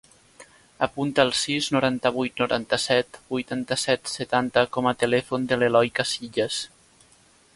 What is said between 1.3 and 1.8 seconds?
sis,